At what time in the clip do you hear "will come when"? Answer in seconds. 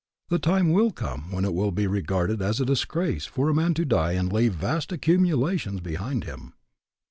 0.71-1.45